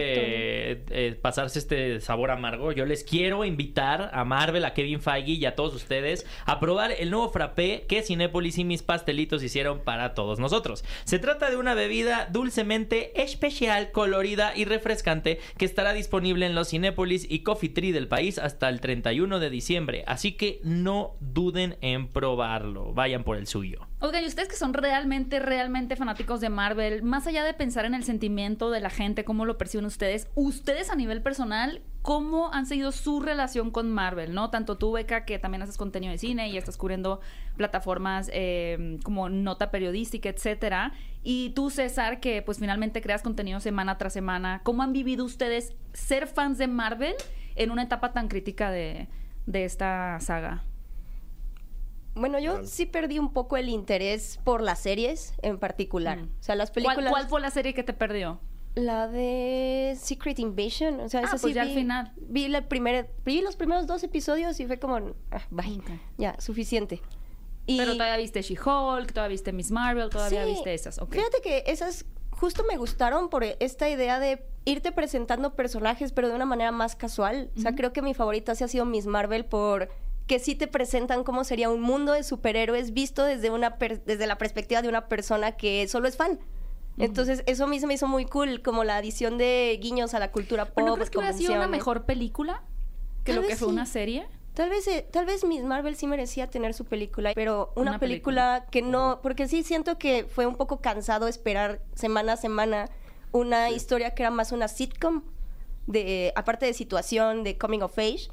[0.72, 5.32] eh, eh, pasarse este sabor amargo, yo les quiero invitar a Marvel, a Kevin Feige
[5.32, 9.80] y a todos ustedes a probar el nuevo frappé que Cinépolis y mis pastelitos hicieron
[9.80, 10.84] para todos nosotros.
[11.04, 16.68] Se trata de una bebida dulcemente especial, colorida y refrescante que estará disponible en los
[16.70, 21.76] Cinépolis y Coffee Tree del país hasta el 31 de diciembre, así que no duden
[21.80, 22.92] en probarlo.
[22.92, 23.86] Vayan por el suyo.
[24.00, 27.94] Oigan, y ustedes que son realmente, realmente fanáticos de Marvel, más allá de pensar en
[27.94, 32.66] el sentimiento de la gente, cómo lo perciben ustedes, ustedes a nivel personal, ¿cómo han
[32.66, 34.34] seguido su relación con Marvel?
[34.34, 34.50] ¿No?
[34.50, 37.20] Tanto tú, Beca, que también haces contenido de cine y estás cubriendo
[37.56, 40.92] plataformas eh, como nota periodística, etcétera.
[41.22, 44.60] Y tú, César, que pues finalmente creas contenido semana tras semana.
[44.64, 47.14] ¿Cómo han vivido ustedes ser fans de Marvel
[47.56, 49.08] en una etapa tan crítica de
[49.46, 50.64] esta saga?
[52.20, 52.66] Bueno, yo Vale.
[52.66, 56.18] sí perdí un poco el interés por las series en particular.
[56.18, 56.24] Mm.
[56.40, 57.10] O sea, las ¿Cuál, películas...
[57.10, 58.40] cuál fue la serie que te perdió?
[58.76, 62.12] La de Secret Invasion, o sea, Ah, esa pues sí ya al vi- final.
[62.16, 64.96] Vi, la primera, vi los primeros dos episodios y fue como,
[65.32, 65.80] ah, bye,
[66.18, 67.02] ya, suficiente.
[67.66, 71.00] Y Pero todavía viste She-Hulk, todavía viste Miss Marvel, todavía Sí, viste esas.
[71.10, 76.34] Fíjate que esas justo me gustaron por esta idea de irte presentando personajes, pero de
[76.36, 77.50] una manera más casual.
[77.56, 79.88] O sea, creo que mi favorita sí ha sido Miss Marvel por
[80.30, 84.28] que sí te presentan cómo sería un mundo de superhéroes visto desde una per- desde
[84.28, 86.38] la perspectiva de una persona que solo es fan.
[86.98, 90.20] Entonces, eso a mí se me hizo muy cool, como la adición de guiños a
[90.20, 90.74] la cultura pop.
[90.76, 92.62] ¿Pero no crees que hubiera sido una mejor película
[93.24, 93.74] que Tal lo que fue sí.
[93.74, 94.28] una serie?
[94.54, 97.98] Tal vez, eh, tal vez Miss Marvel sí merecía tener su película, pero una, Una
[97.98, 102.88] película, que no, porque sí siento que fue un poco cansado esperar semana a semana
[103.32, 105.22] una historia que era más una sitcom,
[105.88, 108.28] de aparte de situación, de coming of age,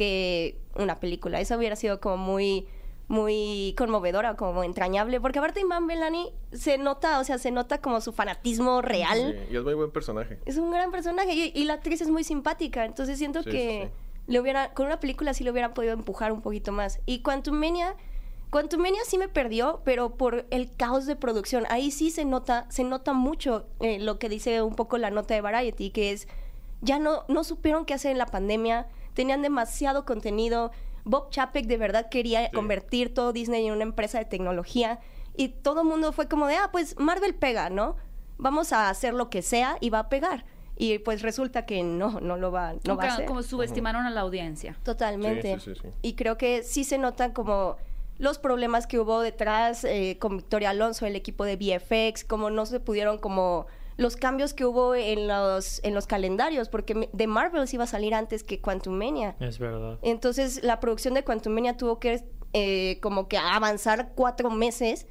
[0.00, 1.40] que una película.
[1.42, 2.66] Esa hubiera sido como muy
[3.06, 8.00] muy conmovedora, como entrañable, porque aparte Iman Belani se nota, o sea, se nota como
[8.00, 9.36] su fanatismo real.
[9.48, 10.38] Sí, y es muy buen personaje.
[10.46, 13.90] Es un gran personaje y, y la actriz es muy simpática, entonces siento Sí, que
[13.92, 17.00] sí, le hubiera con una película sí le hubiera podido empujar un poquito más.
[17.04, 17.94] Y Quantumania
[18.48, 21.64] Quantumania sí me perdió, pero por el caos de producción.
[21.68, 25.34] Ahí sí se nota, se nota mucho eh, lo que dice un poco la nota
[25.34, 26.26] de Variety, que es
[26.80, 30.70] ya no, no supieron qué hacer en la pandemia, tenían demasiado contenido.
[31.04, 32.52] Bob Chapek de verdad quería Sí.
[32.52, 35.00] convertir todo Disney en una empresa de tecnología
[35.36, 37.96] y todo el mundo fue como de, ah, pues Marvel pega, ¿no?
[38.38, 40.44] Vamos a hacer lo que sea y va a pegar.
[40.76, 43.26] Y pues resulta que no, no lo va, no va a Como- hacer.
[43.26, 44.76] como subestimaron a la audiencia.
[44.82, 45.58] Totalmente.
[45.58, 45.88] Sí, sí, sí, sí.
[46.02, 47.76] Y creo que sí se notan como
[48.18, 52.66] los problemas que hubo detrás eh, con Victoria Alonso, el equipo de VFX, como no
[52.66, 53.66] se pudieron como
[54.00, 58.14] los cambios que hubo en los en los calendarios, porque de Marvel iba a salir
[58.14, 59.36] antes que Quantumania.
[59.40, 59.98] Es verdad.
[60.02, 65.06] Entonces la producción de Quantumania tuvo que eh, como que avanzar cuatro meses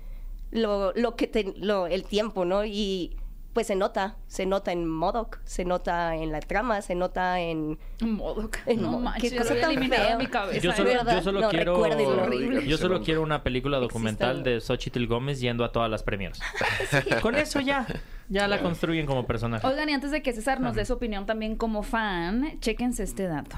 [0.51, 2.65] lo, lo que te- lo, el tiempo, ¿no?
[2.65, 3.15] Y
[3.53, 7.77] pues se nota, se nota en Modoc, se nota en la trama, se nota en
[8.01, 8.49] Modo.
[8.65, 9.01] En No modo.
[9.01, 10.17] manches, Qué cosa tan eliminado fea.
[10.17, 10.59] mi cabeza.
[10.61, 11.15] Yo solo, ¿verdad?
[11.17, 13.03] yo solo No, quiero yo solo Sí.
[13.05, 16.39] quiero una película documental de Xochitl Gómez yendo a todas las premiers.
[17.21, 17.85] Con eso ya,
[18.29, 19.65] ya la construyen como personaje.
[19.67, 23.23] Oigan, y antes de que César nos dé su opinión también como fan, chéquense este
[23.23, 23.57] dato.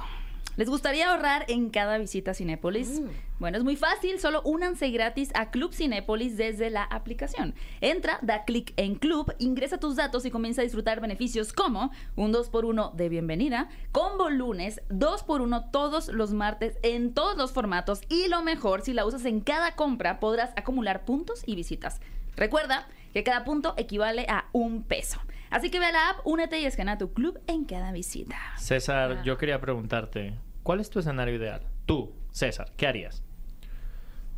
[0.58, 3.02] ¿Les gustaría ahorrar en cada visita a Cinépolis?
[3.40, 7.56] Bueno, es muy fácil, solo únanse gratis a Club Cinépolis desde la aplicación.
[7.80, 12.34] Entra, da clic en Club, ingresa tus datos y comienza a disfrutar beneficios como un
[12.34, 18.44] 2x1 de bienvenida, combo lunes, 2x1 todos los martes en todos los formatos y lo
[18.44, 22.02] mejor, si la usas en cada compra podrás acumular puntos y visitas.
[22.36, 25.20] Recuerda que cada punto equivale a un peso.
[25.50, 28.38] Así que ve a la app, únete y escanea tu club en cada visita.
[28.58, 31.62] César, yo quería preguntarte, ¿cuál es tu escenario ideal?
[31.86, 33.22] Tú, César, ¿qué harías?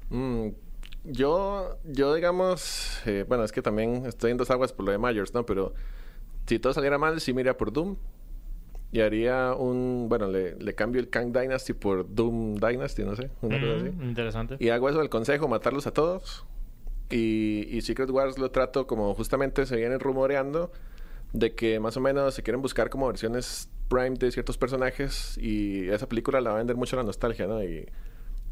[0.10, 0.50] Mm,
[1.06, 4.98] yo, yo digamos, eh, bueno, es que también estoy en dos aguas por lo de
[4.98, 5.46] Myers, ¿no?
[5.46, 5.74] Pero
[6.48, 7.96] si todo saliera mal, sí me iría por Doom.
[8.92, 13.32] Y haría un, bueno, le, le cambio el Kang Dynasty por Doom Dynasty, no sé,
[13.42, 13.88] una cosa así.
[13.88, 14.58] Interesante.
[14.60, 16.46] Y hago eso del consejo, matarlos a todos.
[17.14, 20.72] Y, y Secret Wars lo trato como justamente se vienen rumoreando
[21.34, 25.90] de que más o menos se quieren buscar como versiones prime de ciertos personajes y
[25.90, 27.64] esa película la va a vender mucho la nostalgia, ¿no?
[27.64, 27.86] Y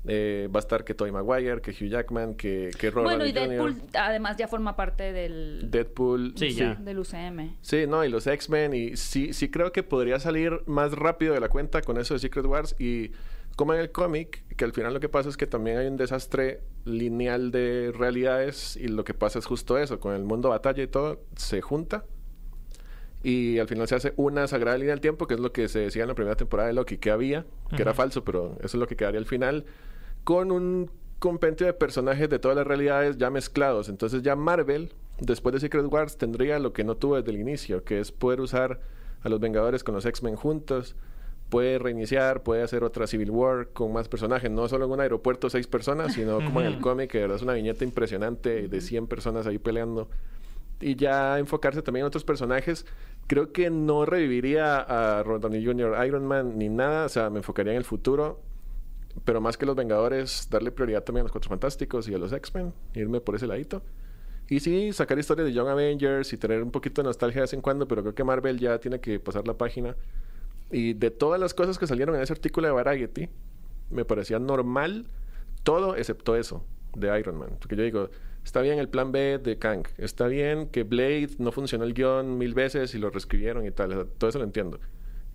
[0.08, 3.32] eh, va a estar que Tobey Maguire, que Hugh Jackman, que, que Robert Bueno, y
[3.32, 6.34] Downey Jr., Deadpool además ya forma parte del, Deadpool.
[6.36, 6.74] Sí, ya.
[6.76, 7.58] del UCM.
[7.62, 11.40] Sí, no, y los X-Men, y sí, sí creo que podría salir más rápido de
[11.40, 13.12] la cuenta con eso de Secret Wars, y
[13.56, 15.98] como en el cómic, que al final lo que pasa es que también hay un
[15.98, 20.84] desastre lineal de realidades, y lo que pasa es justo eso, con el mundo batalla
[20.84, 22.06] y todo, se junta,
[23.24, 25.80] y al final se hace una sagrada línea del tiempo, que es lo que se
[25.80, 28.76] decía en la primera temporada de Loki, que había, que era falso, pero eso es
[28.76, 29.66] lo que quedaría al final,
[30.24, 33.90] con un compendio de personajes de todas las realidades ya mezclados.
[33.90, 37.84] Entonces ya Marvel, después de Secret Wars, tendría lo que no tuvo desde el inicio,
[37.84, 38.82] que es poder usar
[39.22, 40.96] a los Vengadores con los X-Men juntos,
[41.52, 45.50] puede reiniciar, puede hacer otra Civil War con más personajes, no solo en un aeropuerto
[45.50, 48.82] seis personas, sino como en el cómic, que de verdad es una viñeta impresionante de
[48.82, 50.10] 100 personas ahí peleando.
[50.80, 52.86] Y ya enfocarse también en otros personajes.
[53.28, 57.06] Creo que no reviviría a Robert Downey Jr., Iron Man, ni nada.
[57.06, 58.40] O sea, me enfocaría en el futuro.
[59.26, 62.32] Pero más que los Vengadores, darle prioridad también a los Cuatro Fantásticos y a los
[62.32, 62.74] X-Men.
[62.96, 63.84] Irme por ese ladito.
[64.50, 67.54] Y sí, sacar historias de Young Avengers y tener un poquito de nostalgia de vez
[67.54, 69.96] en cuando, pero creo que Marvel ya tiene que pasar la página.
[70.72, 73.30] Y de todas las cosas que salieron en ese artículo de Variety,
[73.90, 75.08] me parecía normal
[75.64, 77.58] todo excepto eso de Iron Man.
[77.60, 78.10] Porque yo digo,
[78.44, 82.38] está bien el plan B de Kang, está bien que Blade no funcionó el guion
[82.38, 84.80] mil veces y lo reescribieron y tal, o sea, todo eso lo entiendo.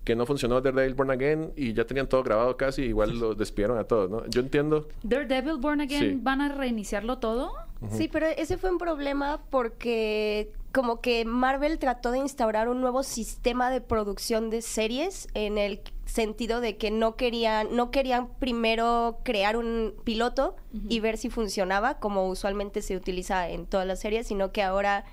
[0.07, 3.77] Que no funcionó Daredevil Born Again y ya tenían todo grabado casi, igual lo despidieron
[3.77, 4.25] a todos, ¿no?
[4.29, 4.87] Yo entiendo.
[5.03, 6.19] Daredevil Born Again, Sí.
[6.23, 7.53] ¿van a reiniciarlo todo?
[7.91, 13.03] Sí, pero ese fue un problema porque como que Marvel trató de instaurar un nuevo
[13.03, 19.19] sistema de producción de series en el sentido de que no querían no querían primero
[19.25, 20.55] crear un piloto
[20.89, 25.05] y ver si funcionaba como usualmente se utiliza en todas las series, sino que ahora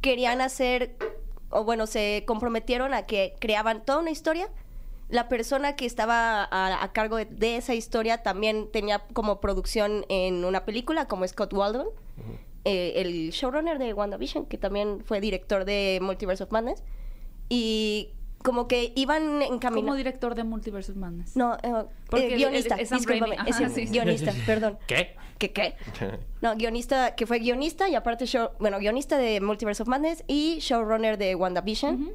[0.00, 0.96] querían hacer
[1.50, 4.48] o bueno, se comprometieron a que creaban toda una historia
[5.08, 10.04] la persona que estaba a, a cargo de, de esa historia también tenía como producción
[10.08, 11.88] en una película como Scott Waldron,
[12.64, 16.82] eh, el showrunner de WandaVision, que también fue director de Multiverse of Madness.
[17.48, 18.10] Y
[18.42, 19.82] como que iban en camino.
[19.82, 21.36] Como director de Multiverse of Madness.
[21.36, 22.76] No, eh, Porque eh, guionista.
[22.76, 23.50] el- discúlpame, Raimi.
[23.50, 23.84] es Ajá, el sí.
[23.86, 24.78] guionista, perdón.
[24.86, 25.16] ¿Qué?
[25.38, 25.74] ¿Qué qué?
[26.40, 30.58] No, guionista, que fue guionista y aparte, show, bueno, guionista de Multiverse of Madness y
[30.60, 32.10] showrunner de WandaVision.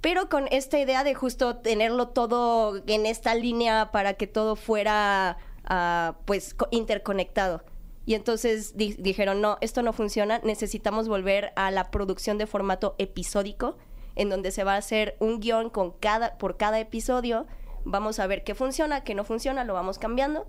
[0.00, 5.38] Pero con esta idea de justo tenerlo todo en esta línea para que todo fuera,
[5.64, 7.64] ah, pues, co- interconectado.
[8.06, 12.94] Y entonces di- dijeron, no, esto no funciona, necesitamos volver a la producción de formato
[12.98, 13.78] episódico,
[14.16, 17.46] en donde se va a hacer un guion con cada, por cada episodio,
[17.84, 20.46] vamos a ver qué funciona, qué no funciona, lo vamos cambiando.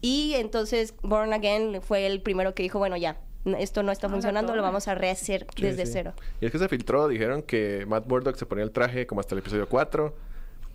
[0.00, 3.20] Y entonces Born Again fue el primero que dijo, bueno, ya,
[3.58, 5.92] esto no está funcionando, lo vamos a rehacer Sí, desde sí.
[5.92, 6.12] cero.
[6.40, 9.34] Y es que se filtró, dijeron que Matt Murdock se ponía el traje como hasta
[9.34, 10.14] el episodio 4,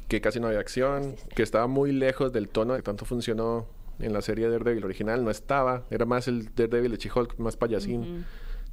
[0.07, 3.65] que casi no había acción, que estaba muy lejos del tono que tanto funcionó
[3.99, 8.25] en la serie Daredevil original, no estaba, era más el Daredevil de She-Hulk, más payasín.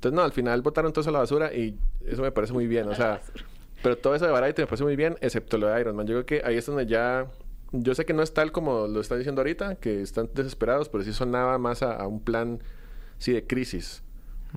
[0.03, 2.67] Entonces, no, al final botaron todo eso a la basura y eso me parece muy
[2.67, 3.21] bien, o sea,
[3.85, 6.09] pero todo eso de Variety me parece muy bien, excepto lo de Iron Man.
[6.09, 7.29] Yo creo que ahí es donde ya,
[7.71, 11.05] yo sé que no es tal como lo están diciendo ahorita, que están desesperados, pero
[11.05, 12.59] sí sonaba más a, a un plan,
[13.19, 14.03] sí, de crisis.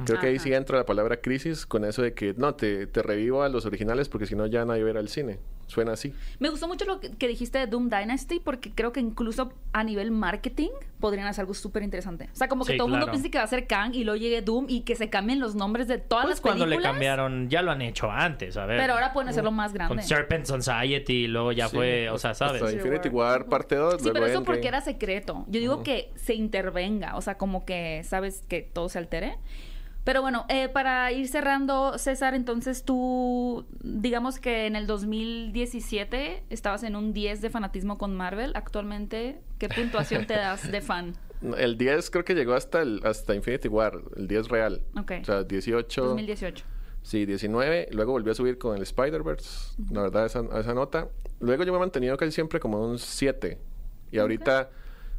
[0.04, 3.04] Creo que ahí sí entra la palabra crisis con eso de que no, te, te
[3.04, 5.38] revivo a los originales porque si no ya nadie verá el cine.
[5.68, 6.14] Suena así.
[6.40, 9.84] Me gustó mucho lo que, que dijiste de Doom Dynasty porque creo que incluso a
[9.84, 12.30] nivel marketing podrían hacer algo súper interesante.
[12.32, 13.14] O sea, como que Sí, todo el mundo claro.
[13.20, 15.56] piensa que va a ser Kang y luego llegue Doom y que se cambien los
[15.56, 16.92] nombres de todas Pues las cuando películas.
[16.92, 18.80] le cambiaron, ya lo han hecho antes, a ver.
[18.80, 20.04] Pero ahora pueden hacerlo más Con grande.
[20.04, 21.76] Serpent Society, y luego ya Sí.
[21.78, 22.62] fue, o sea, ¿sabes?
[22.62, 24.46] Hasta Infinity War parte 2, Sí, pero eso Endgame.
[24.46, 25.46] porque era secreto.
[25.48, 29.38] Yo digo que se intervenga, o sea, como que sabes que todo se altere.
[30.06, 36.84] Pero bueno, eh, para ir cerrando, César, entonces tú, digamos que en el 2017 estabas
[36.84, 38.52] en un 10 de fanatismo con Marvel.
[38.56, 41.16] Actualmente, ¿qué puntuación te das de fan?
[41.58, 44.82] El 10 creo que llegó hasta el, hasta Infinity War, el 10 real.
[44.98, 45.12] Ok.
[45.22, 46.06] O sea, 18.
[46.06, 46.66] 2018.
[47.04, 47.90] Sí, 19.
[47.92, 49.76] Luego volvió a subir con el Spider-Verse.
[49.92, 51.10] La verdad, esa, esa nota.
[51.40, 53.60] Luego yo me he mantenido casi siempre como un 7.
[54.12, 54.72] Y ahorita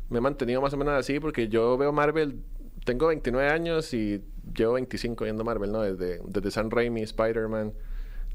[0.09, 2.41] me he mantenido más o menos así porque yo veo Marvel.
[2.85, 5.83] Tengo 29 años y llevo 25 viendo Marvel, ¿no?
[5.83, 7.73] Desde, desde Sam Raimi, Spider-Man,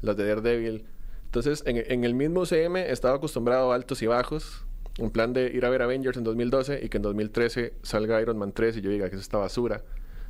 [0.00, 0.84] las de Daredevil.
[1.26, 4.64] Entonces, en, en el mismo CM estaba acostumbrado a altos y bajos.
[4.98, 8.36] En plan de ir a ver Avengers en 2012 y que en 2013 salga Iron
[8.36, 9.82] Man 3 y yo diga que es esta basura.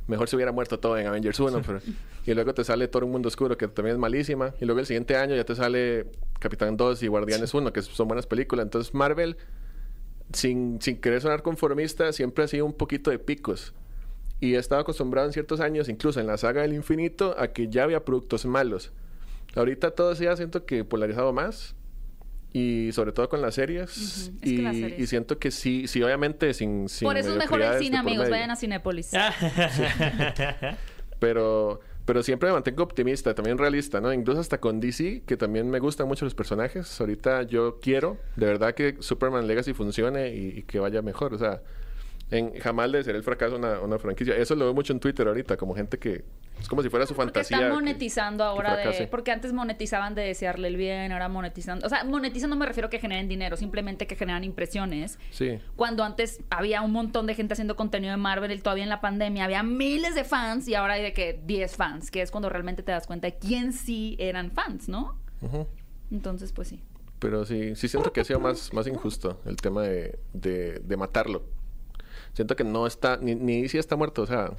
[0.07, 1.61] Mejor se hubiera muerto todo en Avengers 1.
[1.65, 1.81] pero-
[2.25, 4.53] y luego te sale Thor Un Mundo Oscuro, que también es malísima.
[4.61, 6.05] Y luego el siguiente año ya te sale
[6.39, 8.63] Capitán 2 y Guardianes 1, que son buenas películas.
[8.65, 9.35] Entonces Marvel,
[10.31, 13.73] sin, sin querer sonar conformista, siempre ha sido un poquito de picos.
[14.43, 17.69] Y he estado acostumbrado en ciertos años, incluso en la saga del infinito, a que
[17.69, 18.91] ya había productos malos.
[19.55, 21.75] Ahorita todo se ha siento que polarizado más.
[22.51, 24.31] Y sobre todo con las series.
[24.35, 24.37] Ujú.
[24.41, 26.89] Es y, las series- y siento que sí, sí, obviamente sin...
[26.89, 28.29] sin Por eso es mejor el cine, amigos.
[28.29, 29.11] Vayan a Cinépolis.
[31.19, 34.11] Pero, pero siempre me mantengo optimista, también realista, ¿no?
[34.11, 36.99] Incluso hasta con DC, que también me gustan mucho los personajes.
[36.99, 41.33] Ahorita yo quiero, de verdad, que Superman Legacy funcione y, y que vaya mejor.
[41.33, 41.61] O sea,
[42.37, 44.35] en, jamás le será el fracaso a una, una franquicia.
[44.35, 46.23] Eso lo veo mucho en Twitter ahorita, como gente que...
[46.59, 47.57] Es como si fuera su Porque fantasía.
[47.57, 49.07] están que- monetizando ahora de...
[49.07, 51.85] Porque antes monetizaban de desearle el bien, ahora monetizando...
[51.85, 55.19] O sea, monetizando me refiero a que generen dinero, simplemente que generan impresiones.
[55.31, 55.59] Sí.
[55.75, 59.01] Cuando antes había un montón de gente haciendo contenido de Marvel y todavía en la
[59.01, 62.49] pandemia había miles de fans y ahora hay de que 10 fans, que es cuando
[62.49, 65.19] realmente te das cuenta de quién sí eran fans, ¿no?
[66.11, 66.81] Entonces, pues sí.
[67.19, 70.97] Pero sí, sí siento que ha sido más, más injusto el tema de, de, de
[70.97, 71.45] matarlo.
[72.33, 74.51] Siento que no está, ni, ni si está muerto, o sea,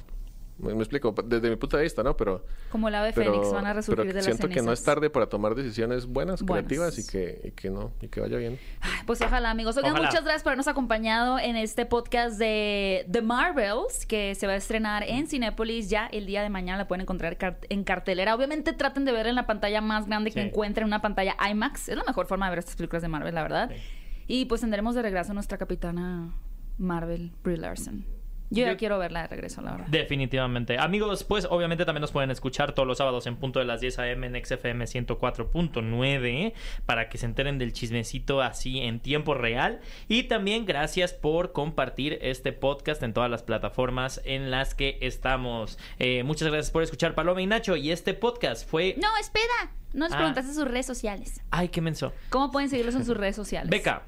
[0.57, 2.15] me, me explico, desde mi punto de vista, ¿no?
[2.15, 4.71] Pero, Como el ave pero, fénix van a resurgir pero de las siento que no
[4.71, 6.65] es tarde para tomar decisiones buenas, Buenas.
[6.65, 8.57] creativas y que, y que no, y que vaya bien.
[9.05, 9.75] Pues ojalá, amigos.
[9.75, 10.07] Oigan, Ojalá.
[10.07, 14.55] muchas gracias por habernos acompañado en este podcast de The Marvels, que se va a
[14.55, 16.77] estrenar en Cinépolis ya el día de mañana.
[16.77, 17.37] La pueden encontrar
[17.69, 18.33] en cartelera.
[18.33, 21.89] Obviamente traten de ver en la pantalla más grande que encuentren, una pantalla IMAX.
[21.89, 23.69] Es la mejor forma de ver estas películas de Marvel, la verdad.
[23.69, 23.81] Sí.
[24.27, 26.31] Y pues tendremos de regreso a nuestra capitana
[26.77, 28.05] Marvel, Brie Larson.
[28.51, 29.87] Yo ya quiero verla de regreso, la verdad.
[29.87, 30.77] Definitivamente.
[30.77, 33.97] Amigos, pues obviamente también nos pueden escuchar todos los sábados en punto de las 10
[33.99, 34.27] a.m.
[34.27, 36.53] en XFM 104.9
[36.85, 39.79] para que se enteren del chismecito así en tiempo real.
[40.07, 45.79] Y también gracias por compartir este podcast en todas las plataformas en las que estamos.
[45.97, 47.75] Eh, muchas gracias por escuchar Paloma y Nacho.
[47.75, 48.95] Y este podcast fue...
[49.01, 49.71] No, espera.
[49.93, 50.17] No les Ah.
[50.17, 51.41] preguntaste sus redes sociales.
[51.49, 52.13] Ay, qué menso.
[52.29, 53.69] ¿Cómo pueden seguirlos en sus redes sociales?
[53.71, 54.03] Beca.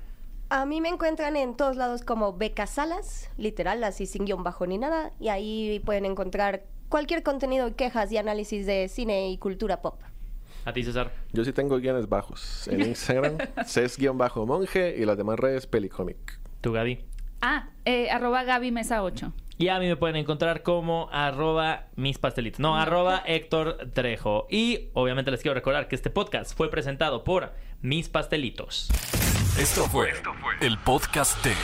[0.50, 4.66] A mí me encuentran en todos lados como Beca Salas, literal, así sin guion bajo
[4.66, 5.12] ni nada.
[5.20, 10.00] Y ahí pueden encontrar cualquier contenido, quejas y análisis de cine y cultura pop.
[10.64, 11.12] A ti, César.
[11.34, 12.66] Yo sí tengo guiones bajos.
[12.70, 16.40] En Instagram, ces-monje y las demás redes, Pelicomic.
[16.62, 17.04] Tu Gaby.
[17.42, 19.34] Ah, eh, arroba Gaby Mesa 8.
[19.58, 22.62] Y a mí me pueden encontrar como arroba mis pastelitos.
[22.62, 24.48] No, arroba Héctor Trejo.
[24.50, 28.90] Y obviamente les quiero recordar que este podcast fue presentado por Mis Pastelitos.
[29.60, 30.14] Esto fue
[30.62, 31.56] el podcast de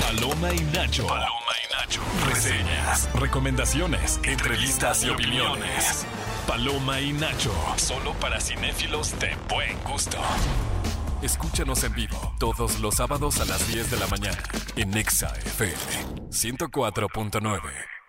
[0.00, 1.06] Paloma y Nacho.
[1.06, 2.00] Paloma y Nacho.
[2.26, 6.06] Reseñas, recomendaciones, entrevistas y opiniones.
[6.46, 7.52] Paloma y Nacho.
[7.76, 10.16] Solo para cinéfilos de buen gusto.
[11.20, 14.42] Escúchanos en vivo todos los sábados a las 10 de la mañana
[14.76, 15.76] en Exa FM
[16.30, 17.99] 104.9.